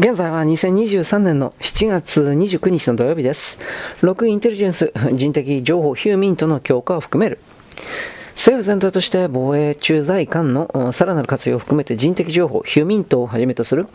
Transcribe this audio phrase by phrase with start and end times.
[0.00, 3.58] 現在は2023年の7月29日の土曜日です。
[4.00, 7.38] 6インテリジェンス、人的情報ヒューミントの強化を含める。
[8.40, 13.86] 政府全体として防衛駐在間のさらなる活用を含めて人的情報、ヒューミントをはじめとする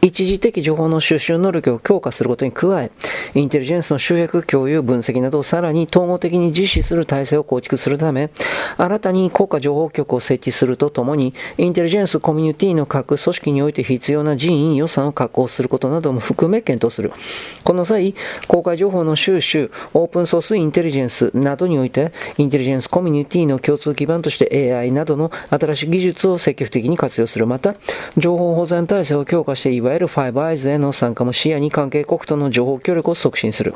[0.00, 2.90] 一時的情報の収集能力を強化することに加え、
[3.36, 8.30] インテリジェンスの集約、共有、分析などをさらに統合的に実施する体制を構築するため、
[8.76, 17.12] 新たに国家情報局を設置するとともに、インテリジェンスコミュニティの各組織において必要な人員予算を確保することなども含め検討する。
[17.62, 18.16] この際、
[18.48, 27.46] 公開情報の収集、オープンソースインテリジェンスなどにおいて、インテリジェンスコミュニティの共通基盤として AI などの新しい技術を積極的に活用する。
[27.46, 27.74] また、
[28.16, 33.74] 情報保全体制を強化して、いわゆる Five Eyes への参加も視野に関係国との情報協力を促進する。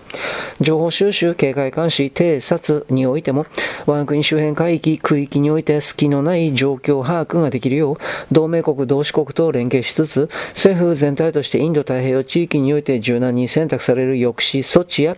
[0.60, 3.46] 情報収集、警戒監視、偵察においても、
[3.86, 7.96] 我が国周辺海域、区域において隙のない状況把握ができるよう、
[8.32, 15.16] 同盟国、同志国と連携しつつ、政府全体としてインド太平洋地域において柔軟に選択される抑止措置や、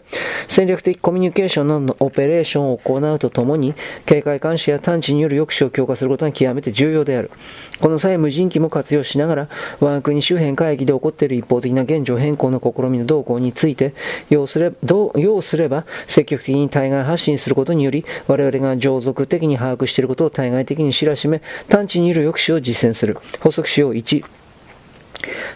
[0.49, 3.75] 戦略的コミュニケーションのオペレーションを行うとともに、
[4.07, 7.31] 警戒監視や探知による抑止を強化することが極めて重要である。
[7.79, 9.49] この際、無人機も活用しながら、
[9.81, 13.93] 我が国周辺海域で起こっている一方的な現状変更の試みの動向について、
[14.31, 23.19] 要すれど要すれば積極的に対外発信することにより、我々が常続的に把握していることを対外的に知らしめ、探知による抑止を実践する。
[23.41, 24.25] 補足使用1。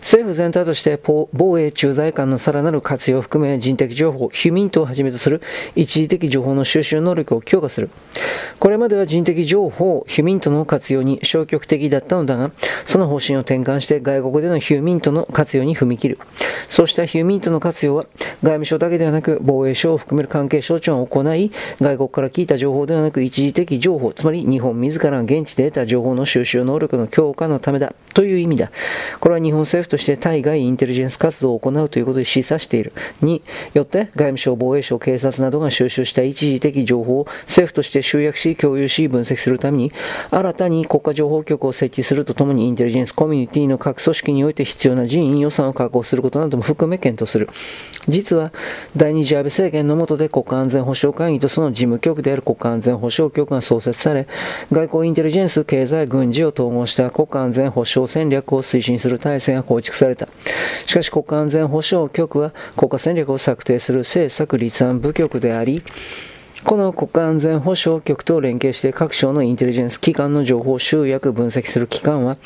[0.02, 1.00] 政府全体として
[1.32, 5.40] 防衛駐在間のさらなる活用を含め人的情報、ヒュミントをはじめとする
[5.76, 7.88] 一時的情報の収集能力を強化する。
[8.58, 12.50] これまでは人的情報、ヒュミントの活用に消極的だったのだが、
[12.84, 16.18] その方針を転換して外国でのヒューミントの活用に踏み切る。
[16.68, 18.04] そうしたヒューミントの活用は、
[18.42, 28.72] 外務省だけではなく防衛省を含める関係省庁が行い、外国から聞いた情報ではなく一時的情報、つまり日本自ら現地で得た情報の収集能力の強化のためだという意味だ。
[29.20, 32.92] これは日本政府として対外インテリジェンス活動を行うということで示唆している。
[33.22, 33.42] 2、
[33.74, 39.92] よって外務省、防衛省、警察などが収集した一時的情報を政府として集約し、共有し、分析するために、
[40.30, 47.50] 新たに国家情報局を設置するとともにインテリジェンスコミュニティの各組織において必要な人員予算を確保することなども含め検討する。
[48.08, 48.50] 実は、
[48.96, 54.26] 第二次安倍政権の下で国家安全保障会議とその事務局である国家安全保障局が創設され、
[54.72, 60.28] 外交インテリジェンス、経済、軍事を統合した国家安全保障戦略を推進する体制が構築された。
[60.86, 65.82] しかし国家安全保障局は国家戦略を策定する政策立案部局であり、
[66.64, 72.36] この国家安全保障局と連携して各省のインテリジェンス機関の情報集約分析する機関は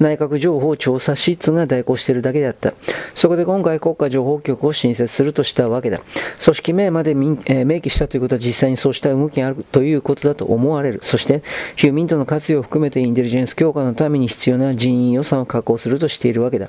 [0.00, 2.74] 内閣情報調査室が代行しているだけであった。
[3.14, 6.00] そこで今回国家情報局を新設するとしたわけだ。
[6.42, 7.36] 組織名まで明
[7.80, 11.00] 記したということは実際にそうした動きがあるということだと思われる。
[11.02, 11.42] そして
[11.76, 16.68] ヒューミントの活用を含めてインテリジェンス強化のために必要な人員予算を確保するとしているわけだ。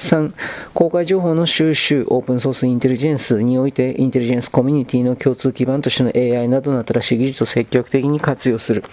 [0.00, 0.32] 3、
[0.74, 8.84] 公開情報の収集、オープンソースインテリジェンスにおいてインテリジェンスコミュニティの共通基盤としての AI AI などの新しい技術を積極的に活用する。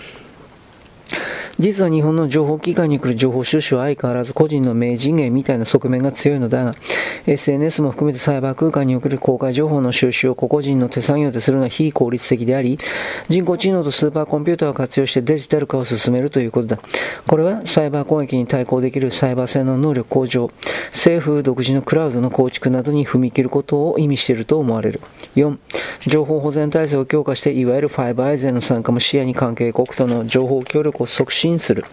[1.60, 6.76] 実は日本の情報機関に来る情報収集は相変わらず個人の名人芸みたいな側面が強いのだが、
[7.28, 12.80] SNS も含めてサイバー空間における公開情報の収集を個々人の手作業でするのは非効率的であり、
[13.30, 16.80] 人工知能とスーパーコンピューターを活用してデジタル化を進めるということだ。
[17.28, 20.52] これはサイバー攻撃に対抗できるサイバー性の能力向上、
[20.92, 25.02] 政府独自のクラウドの構築などに踏み切ることを意味していると思われる。
[25.36, 25.58] 4、
[26.08, 31.86] 情報保全体制を強化して、いわゆるファイブアイズへの参加も視野に関係国との情報協力を促進する。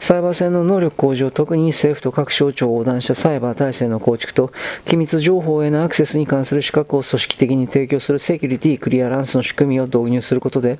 [0.00, 4.52] サイバー戦の能力向上、特に政府と各省庁を横断したサイバー体制の構築と、
[4.86, 10.78] 機密情報へのアクセスに関する資格を組織的に提供するセキュリティクリアランスの仕組みを導入することで、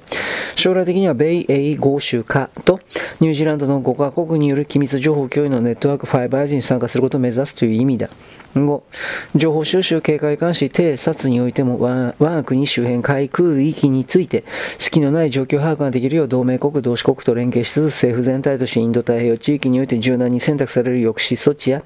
[0.54, 2.80] 将来的には米英豪州化と
[3.20, 8.08] ニュージーランドの5カ国による機密情報共有のネットワーク5バイズに参加することを目指すという意味だ。
[8.54, 8.82] 5、
[9.36, 14.44] 情報収集警戒監視偵察においても我が国周辺海空域について
[14.78, 21.82] 隙のない状況把握ができるよう同盟国同志国と連携しつつ政府全体としてインド太平洋地域において柔軟に選択される抑止措置や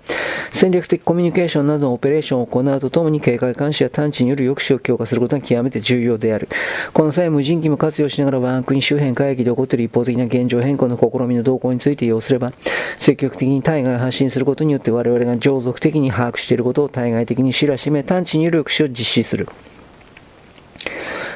[0.53, 6.49] 戦略的コミュニケーションなどのオペレーションを行うとともに警戒監視や探知による抑止を強化することが極めて重要である。
[6.93, 12.53] この際無人機も活用しながら我が国周辺海域で起こっている一方的な現状変更の試みの動向について要すれば
[12.99, 19.49] 積極的に対外発信することによって我々が常属的に把握してていることを対外的に知らしめ探知入力しを実施する。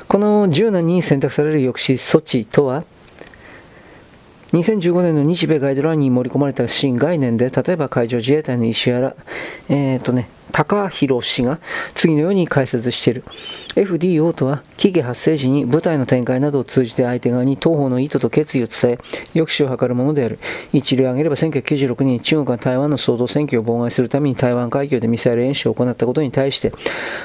[0.08, 2.84] この柔軟に選択される抑止措置とは、
[4.52, 9.16] 2015年の日米ガイドラインに盛り込まれた新概念で、例えば海上自衛隊の石原、
[9.70, 11.58] えーとね、高弘氏が
[11.94, 13.24] 次のように解説している。
[13.74, 18.98] FDO とは、危機発生時に部隊の展開などを通じて相手側に東方の意図と決意を伝え、
[19.34, 20.38] 抑止を図るものである。
[20.72, 26.72] 一例を挙げれば1996年に中国が台湾の総動選挙を妨害するために台湾海峡でミサイル演習を行ったことに対して、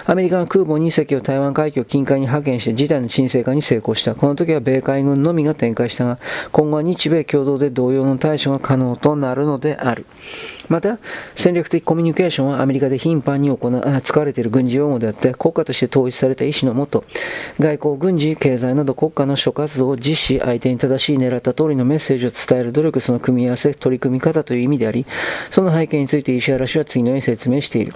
[0.05, 4.13] アメリカが空母2隻を台湾海峡近海に派遣して事態の沈静化に成功した。
[4.13, 6.19] この時は米海軍のみが展開したが、
[6.51, 10.05] 今後は日米共同で同様の対処が可能となるのである。
[10.71, 10.99] また、
[11.35, 17.03] 戦略的コミュニケーションはアメリカで頻繁に行う使われている軍事用語であって、国家として統一された意思のもと、
[17.59, 25.05] 外交、軍事、経済など国家の諸活動を実施、相手に正しい狙った通りのメッセージを伝える努力、その組み合わせ、取り組み方という意味であり、
[25.51, 27.93] その背景について石原氏は次のように説明している。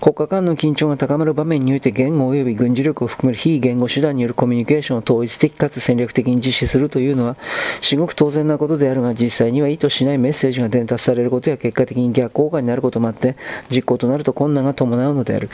[0.00, 7.36] 国家間の緊張が高まる場面において言語及び軍事力を含める非言語手段によるコミュニケーションを統一的かつ戦略的に実施するというのは、
[7.82, 13.36] 至極当然なことであるが、実際には意図しないメッセージが伝達されることや結果的に逆効果になることもあって、
[13.68, 15.50] 実行となると困難が伴うのである。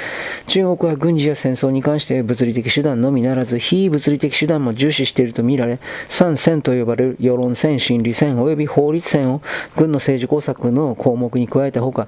[0.47, 9.43] 中国は軍事や戦争に関して物理的手段のみならず、非物理的手段も重視しているとみられ、三戦と呼ばれる世論戦、心理戦及び法律戦を
[9.75, 12.07] 軍の政治工作の項目に加えたほか、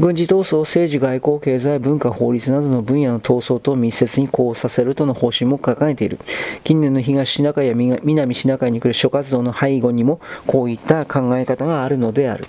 [0.00, 6.18] 軍事闘争、政治、外交、経済、文化、法律などの分野の闘争と密接に交させるとの方針も掲げている。
[6.64, 12.46] 近年の東シナ海や南シナ海に来る諸活動の背後にもこういった考え方があるのである。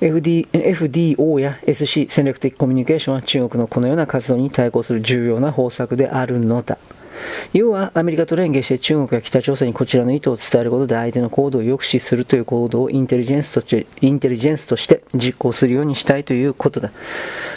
[0.00, 6.78] FD FDO や SC 戦略的コミュニケーションは中国のこのような活動に対抗する重要な方策であるのだ。
[7.52, 16.90] 要はアメリカと連携して中国や北朝鮮にこちらの意図を伝えることで相手の行動を抑止するという行動をインテリジェンスとしてインテリジェンスとして実行するようにしたいということだ。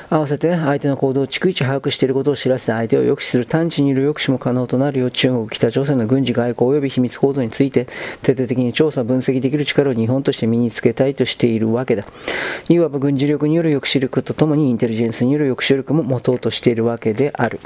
[0.09, 7.87] 合わせて相手の行動を逐一把握していることを知らせて相手を抑止する探知にいる抑止も可能となるよう中国、北朝鮮の軍事外交及び秘密行動について
[8.21, 12.05] 徹底的に調査分析できる力を日本として身につけたいとしているわけだ。
[12.67, 17.59] いわば軍事力による抑止力とともにインテリジェンスによる抑止力も持とうとしているわけである。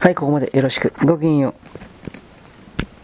[0.00, 0.94] はい、ここまでよろしく。
[1.04, 1.89] ごきげんよう。